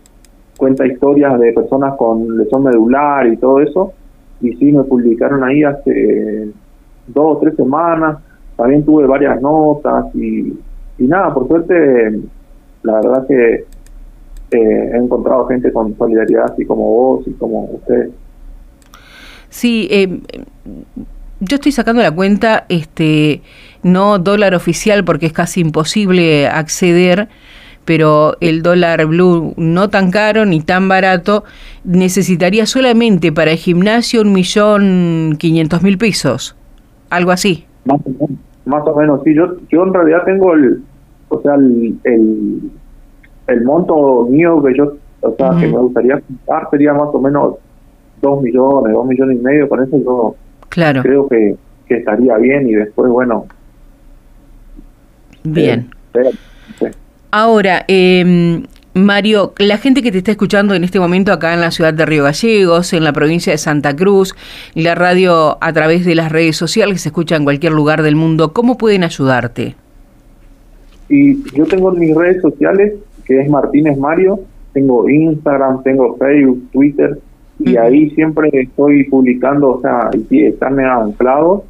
cuenta 0.58 0.86
historias 0.86 1.40
de 1.40 1.54
personas 1.54 1.96
con 1.96 2.38
lesión 2.38 2.64
medular 2.64 3.28
y 3.28 3.38
todo 3.38 3.62
eso, 3.62 3.94
y 4.42 4.54
sí, 4.56 4.72
me 4.72 4.84
publicaron 4.84 5.44
ahí 5.44 5.64
hace 5.64 6.50
dos 7.08 7.38
o 7.38 7.40
tres 7.40 7.56
semanas, 7.56 8.18
también 8.60 8.84
tuve 8.84 9.08
varias 9.08 9.42
notas 9.42 10.13
y, 10.13 10.54
y 10.98 11.08
nada, 11.08 11.34
por 11.34 11.48
suerte, 11.48 12.20
la 12.84 12.94
verdad 12.96 13.25
que 13.25 13.54
eh, 14.51 14.92
he 14.94 14.98
encontrado 14.98 15.48
gente 15.48 15.72
con 15.72 15.98
solidaridad 15.98 16.51
así 16.51 16.66
como 16.66 16.84
vos 16.84 17.24
y 17.25 17.32
como 17.32 17.63
ustedes. 17.72 18.10
Sí, 19.48 19.88
eh, 19.89 20.20
yo 21.39 21.56
estoy 21.56 21.72
sacando 21.72 22.01
la 22.01 22.12
cuenta, 22.12 22.66
este, 22.68 23.44
no 23.82 24.20
dólar 24.20 24.54
oficial 24.54 25.06
porque 25.06 25.28
es 25.28 25.34
casi 25.34 25.62
imposible 25.62 26.46
acceder, 26.50 27.30
pero 27.86 28.36
el 28.42 28.62
dólar 28.62 29.06
blue 29.06 29.54
no 29.56 29.89
tan 29.89 30.12
caro 30.12 30.46
ni 30.46 30.60
tan 30.60 30.89
barato, 30.89 31.46
necesitaría 31.86 32.66
solamente 32.66 33.32
para 33.32 33.51
el 33.51 33.58
gimnasio 33.58 34.22
un 34.22 34.34
millón 34.34 35.38
quinientos 35.39 35.82
mil 35.82 35.98
pesos, 35.98 36.58
algo 37.10 37.32
así. 37.32 37.66
Más 37.86 38.01
o 38.06 38.10
menos, 38.10 38.49
más 38.70 38.88
o 38.88 38.96
menos 38.96 39.22
sí. 39.24 39.34
Yo, 39.34 39.56
yo 39.70 39.84
en 39.84 39.94
realidad 39.94 40.24
tengo 40.26 40.54
el, 40.54 40.82
o 41.30 41.42
sea, 41.42 41.56
el, 41.56 42.72
el, 43.48 43.64
monto 43.64 44.28
mío 44.30 44.62
que 44.64 44.78
yo, 44.78 44.94
o 45.22 45.36
sea, 45.36 45.52
que 45.60 45.68
me 45.68 45.78
gustaría 45.78 46.22
juntar 46.26 46.70
sería 46.70 46.94
más 46.94 47.10
o 47.12 47.20
menos 47.20 47.56
dos 48.22 48.42
millones, 48.42 48.94
dos 48.94 49.06
millones 49.08 49.38
y 49.40 49.44
medio, 49.44 49.68
con 49.68 49.84
eso 49.84 49.98
yo 49.98 50.36
claro. 50.70 51.02
creo 51.02 51.28
que, 51.28 51.56
estaría 51.90 52.38
bien 52.38 52.70
y 52.70 52.76
después, 52.76 53.10
bueno. 53.10 53.48
Bien. 55.44 55.90
Eh, 56.14 56.92
Ahora, 57.32 57.86
eh, 57.88 58.64
Mario, 59.06 59.53
la 59.58 59.77
gente 59.77 60.01
que 60.01 60.12
te 60.12 60.20
está 60.20 60.32
escuchando 60.32 60.74
en 60.74 60.84
este 60.84 61.00
momento 61.00 61.32
acá 61.32 61.53
en 61.53 61.62
la 61.62 61.72
ciudad 61.72 61.94
de 61.94 62.06
Río 62.06 62.24
Gallegos, 62.24 62.94
en 62.94 63.03
la 63.03 63.13
provincia 63.13 63.51
de 63.51 63.58
Santa 63.58 63.96
Cruz, 63.96 64.36
la 64.75 64.96
radio 64.96 65.58
a 65.62 65.74
través 65.74 66.06
de 66.06 66.15
las 66.15 66.32
redes 66.32 66.56
sociales 66.56 66.96
que 66.96 67.00
se 67.00 67.10
escucha 67.10 67.36
en 67.36 67.44
cualquier 67.44 67.74
lugar 67.74 68.03
del 68.03 68.15
mundo, 68.15 68.53
¿cómo 68.53 68.77
pueden 68.77 69.03
ayudarte? 69.03 69.75
Y 71.10 71.41
yo 71.53 71.65
tengo 71.65 71.91
mis 71.91 72.15
redes 72.15 72.41
sociales, 72.41 72.94
que 73.25 73.41
es 73.41 73.50
Martínez 73.50 73.98
Mario, 73.98 74.39
tengo 74.74 75.10
Instagram, 75.10 75.84
tengo 75.84 76.15
Facebook, 76.18 76.70
Twitter, 76.72 77.20
y 77.60 77.75
ahí 77.75 78.10
siempre 78.12 78.50
estoy 78.53 79.03
publicando, 79.06 79.72
o 79.72 79.82
sea, 79.82 80.10
y 80.29 80.46
están 80.46 80.79
anclados 80.79 81.63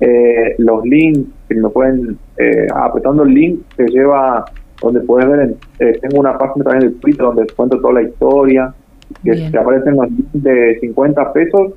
eh, 0.00 0.56
los 0.58 0.84
links 0.84 1.30
que 1.48 1.54
me 1.54 1.68
pueden, 1.68 2.18
eh, 2.36 2.66
apretando 2.74 3.22
el 3.22 3.34
link 3.34 3.60
te 3.76 3.86
lleva 3.86 4.44
donde 4.82 5.00
puedes 5.00 5.28
ver, 5.28 5.54
eh, 5.78 5.98
tengo 6.00 6.20
una 6.20 6.36
página 6.36 6.64
también 6.64 6.92
de 6.92 6.98
Twitter 6.98 7.24
donde 7.24 7.46
cuento 7.54 7.80
toda 7.80 7.94
la 7.94 8.02
historia, 8.02 8.74
que 9.22 9.50
te 9.50 9.58
aparecen 9.58 9.96
los 9.96 10.08
de 10.32 10.78
50 10.80 11.32
pesos 11.32 11.72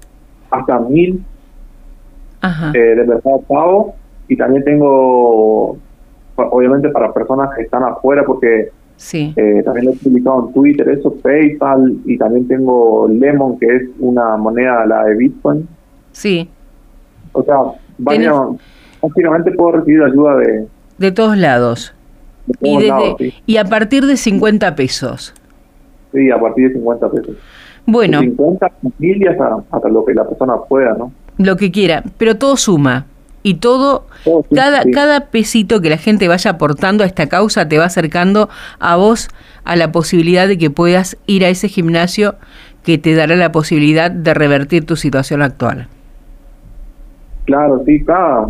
hasta 0.49 0.79
1000 0.79 1.23
eh, 2.73 2.77
de 2.77 3.03
Mercado 3.05 3.41
Pago 3.47 3.95
y 4.27 4.37
también 4.37 4.63
tengo, 4.63 5.77
obviamente 6.35 6.89
para 6.89 7.13
personas 7.13 7.49
que 7.55 7.63
están 7.63 7.83
afuera, 7.83 8.23
porque 8.25 8.69
sí. 8.97 9.33
Eh, 9.35 9.61
también 9.63 9.85
lo 9.85 9.91
he 9.91 9.95
publicado 9.95 10.47
en 10.47 10.53
Twitter, 10.53 10.89
eso, 10.89 11.13
PayPal 11.15 11.97
y 12.05 12.17
también 12.17 12.47
tengo 12.47 13.07
Lemon, 13.07 13.57
que 13.59 13.67
es 13.67 13.83
una 13.99 14.37
moneda, 14.37 14.85
la 14.85 15.05
de 15.05 15.15
Bitcoin. 15.15 15.67
Sí. 16.11 16.49
O 17.33 17.43
sea, 17.43 17.57
básicamente 17.97 19.51
puedo 19.51 19.73
recibir 19.73 20.03
ayuda 20.03 20.37
de... 20.37 20.67
De 20.97 21.11
todos 21.11 21.37
lados. 21.37 21.94
Y, 22.61 23.33
y 23.45 23.57
a 23.57 23.65
partir 23.65 24.05
de 24.05 24.17
50 24.17 24.75
pesos. 24.75 25.33
Sí, 26.13 26.31
a 26.31 26.39
partir 26.39 26.69
de 26.69 26.73
50 26.75 27.11
pesos. 27.11 27.35
Bueno. 27.85 28.19
50 28.21 28.71
familias 28.81 29.37
hasta, 29.71 29.89
lo 29.89 30.05
que 30.05 30.13
la 30.13 30.27
persona 30.27 30.55
pueda, 30.67 30.93
¿no? 30.97 31.11
Lo 31.37 31.55
que 31.57 31.71
quiera, 31.71 32.03
pero 32.17 32.35
todo 32.35 32.57
suma. 32.57 33.05
Y 33.43 33.55
todo, 33.55 34.07
cada, 34.55 34.81
cada 34.91 35.27
pesito 35.27 35.79
que 35.79 35.91
la 35.91 35.97
gente 35.97 36.27
vaya 36.27 36.51
aportando 36.51 37.03
a 37.03 37.07
esta 37.07 37.27
causa 37.27 37.67
te 37.67 37.77
va 37.77 37.85
acercando 37.85 38.49
a 38.79 38.95
vos 38.95 39.29
a 39.65 39.75
la 39.75 39.91
posibilidad 39.91 40.47
de 40.47 40.57
que 40.57 40.71
puedas 40.71 41.15
ir 41.27 41.45
a 41.45 41.49
ese 41.49 41.67
gimnasio 41.67 42.35
que 42.83 42.97
te 42.97 43.13
dará 43.13 43.35
la 43.35 43.51
posibilidad 43.51 44.09
de 44.09 44.33
revertir 44.33 44.87
tu 44.87 44.95
situación 44.95 45.43
actual. 45.43 45.87
Claro, 47.45 47.83
sí, 47.85 48.03
cada, 48.03 48.47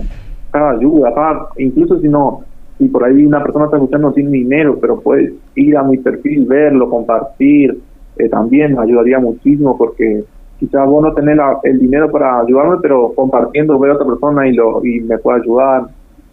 cada 0.51 0.71
ayuda, 0.71 1.13
cada, 1.13 1.47
incluso 1.57 1.99
si 1.99 2.07
no, 2.07 2.45
si 2.77 2.87
por 2.87 3.03
ahí 3.03 3.25
una 3.25 3.41
persona 3.41 3.65
está 3.65 3.77
escuchando 3.77 4.13
sin 4.13 4.31
dinero, 4.31 4.77
pero 4.79 4.99
puedes 4.99 5.33
ir 5.55 5.77
a 5.77 5.83
mi 5.83 5.97
perfil, 5.97 6.45
verlo, 6.45 6.89
compartir, 6.89 7.77
eh, 8.17 8.29
también 8.29 8.75
me 8.75 8.83
ayudaría 8.83 9.19
muchísimo 9.19 9.77
porque 9.77 10.23
quizás 10.59 10.87
vos 10.87 11.03
no 11.03 11.13
tenés 11.13 11.37
el 11.63 11.79
dinero 11.79 12.11
para 12.11 12.39
ayudarme, 12.39 12.77
pero 12.81 13.13
compartiendo 13.13 13.79
veo 13.79 13.93
a 13.93 13.95
otra 13.95 14.07
persona 14.07 14.47
y, 14.47 14.53
lo, 14.53 14.85
y 14.85 15.01
me 15.01 15.17
puede 15.17 15.41
ayudar 15.41 15.87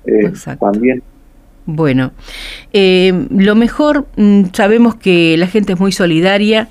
eh, 0.07 0.33
también. 0.59 1.03
Bueno, 1.65 2.11
eh, 2.73 3.27
lo 3.31 3.55
mejor, 3.55 4.07
mm, 4.17 4.47
sabemos 4.53 4.97
que 4.97 5.37
la 5.37 5.47
gente 5.47 5.75
es 5.75 5.81
muy 5.81 5.93
solidaria 5.93 6.69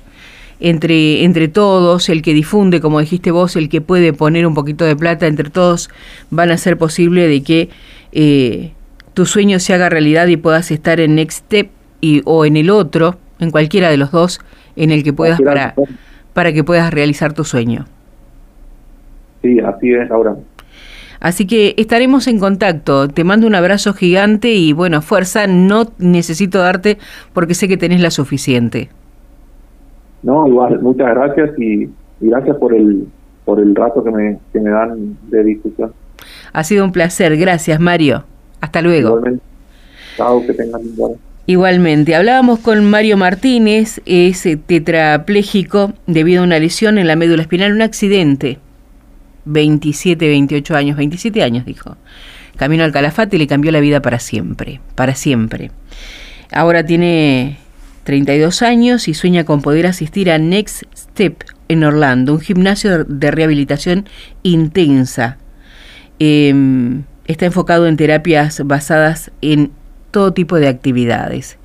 entre, 0.60 1.24
entre 1.24 1.48
todos, 1.48 2.08
el 2.08 2.22
que 2.22 2.34
difunde, 2.34 2.80
como 2.80 3.00
dijiste 3.00 3.30
vos, 3.30 3.56
el 3.56 3.68
que 3.68 3.80
puede 3.80 4.12
poner 4.12 4.46
un 4.46 4.54
poquito 4.54 4.84
de 4.84 4.94
plata, 4.94 5.26
entre 5.26 5.50
todos 5.50 5.88
van 6.30 6.50
a 6.50 6.58
ser 6.58 6.76
posible 6.76 7.26
de 7.26 7.42
que 7.42 7.68
eh, 8.12 8.72
tu 9.14 9.26
sueño 9.26 9.58
se 9.58 9.74
haga 9.74 9.88
realidad 9.88 10.26
y 10.26 10.36
puedas 10.36 10.70
estar 10.70 11.00
en 11.00 11.16
Next 11.16 11.44
Step 11.44 11.70
y, 12.00 12.22
o 12.24 12.44
en 12.44 12.56
el 12.56 12.70
otro, 12.70 13.16
en 13.38 13.50
cualquiera 13.50 13.90
de 13.90 13.96
los 13.96 14.10
dos, 14.10 14.40
en 14.76 14.90
el 14.90 15.02
que 15.02 15.12
puedas 15.12 15.40
para, 15.40 15.74
para 16.32 16.52
que 16.52 16.64
puedas 16.64 16.92
realizar 16.92 17.32
tu 17.32 17.44
sueño. 17.44 17.86
Sí, 19.42 19.58
así 19.60 19.92
es, 19.92 20.10
ahora. 20.10 20.36
Así 21.20 21.46
que 21.46 21.74
estaremos 21.76 22.26
en 22.26 22.40
contacto. 22.40 23.08
Te 23.08 23.22
mando 23.22 23.46
un 23.46 23.54
abrazo 23.54 23.92
gigante 23.94 24.52
y 24.52 24.72
bueno, 24.72 25.02
fuerza, 25.02 25.46
no 25.46 25.84
necesito 25.98 26.58
darte 26.58 26.98
porque 27.32 27.54
sé 27.54 27.68
que 27.68 27.76
tenés 27.76 28.00
la 28.00 28.10
suficiente. 28.10 28.88
No, 30.22 30.48
igual, 30.48 30.80
muchas 30.80 31.08
gracias 31.14 31.50
y, 31.58 31.88
gracias 32.20 32.56
por 32.56 32.74
el 32.74 33.06
por 33.44 33.58
el 33.58 33.74
rato 33.74 34.04
que 34.04 34.10
me, 34.12 34.38
que 34.52 34.60
me 34.60 34.70
dan 34.70 35.16
de 35.28 35.42
discusión. 35.42 35.92
Ha 36.52 36.62
sido 36.62 36.84
un 36.84 36.92
placer, 36.92 37.36
gracias 37.36 37.80
Mario. 37.80 38.24
Hasta 38.62 38.80
luego. 38.80 39.10
Igualmente. 39.10 39.44
Chao, 40.16 40.46
que 40.46 40.54
tengan 40.54 40.80
un 40.80 40.96
buen 40.96 41.32
Igualmente, 41.44 42.14
hablábamos 42.14 42.60
con 42.60 42.84
Mario 42.88 43.16
Martínez, 43.16 44.00
es 44.06 44.46
tetrapléjico 44.66 45.92
debido 46.06 46.40
a 46.40 46.44
una 46.44 46.60
lesión 46.60 46.98
en 46.98 47.08
la 47.08 47.16
médula 47.16 47.42
espinal, 47.42 47.72
un 47.72 47.82
accidente. 47.82 48.58
27, 49.44 50.28
28 50.28 50.76
años, 50.76 50.96
27 50.96 51.42
años 51.42 51.64
dijo. 51.64 51.96
Camino 52.56 52.84
al 52.84 52.92
Calafate 52.92 53.36
y 53.36 53.38
le 53.40 53.48
cambió 53.48 53.72
la 53.72 53.80
vida 53.80 54.00
para 54.00 54.20
siempre, 54.20 54.80
para 54.94 55.16
siempre. 55.16 55.72
Ahora 56.52 56.86
tiene 56.86 57.58
32 58.04 58.62
años 58.62 59.08
y 59.08 59.14
sueña 59.14 59.44
con 59.44 59.62
poder 59.62 59.88
asistir 59.88 60.30
a 60.30 60.38
Next 60.38 60.84
Step 60.96 61.42
en 61.68 61.82
Orlando, 61.82 62.34
un 62.34 62.40
gimnasio 62.40 63.02
de 63.02 63.30
rehabilitación 63.32 64.08
intensa. 64.44 65.38
Em, 66.20 67.02
está 67.26 67.46
enfocado 67.46 67.86
en 67.86 67.96
terapias 67.96 68.62
basadas 68.64 69.30
en 69.40 69.72
todo 70.10 70.32
tipo 70.32 70.56
de 70.56 70.68
actividades. 70.68 71.58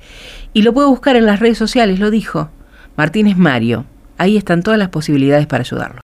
Y 0.52 0.62
lo 0.62 0.72
puede 0.72 0.88
buscar 0.88 1.16
en 1.16 1.26
las 1.26 1.40
redes 1.40 1.58
sociales, 1.58 1.98
lo 1.98 2.10
dijo. 2.10 2.50
Martínez 2.96 3.36
Mario. 3.36 3.84
Ahí 4.16 4.36
están 4.36 4.62
todas 4.62 4.78
las 4.78 4.88
posibilidades 4.88 5.46
para 5.46 5.62
ayudarlo. 5.62 6.00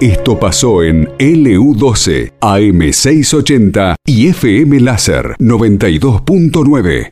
Esto 0.00 0.38
pasó 0.38 0.84
en 0.84 1.08
LU12, 1.18 2.34
AM680 2.40 3.96
y 4.06 4.28
FM 4.28 4.80
Láser 4.80 5.34
92.9. 5.40 7.06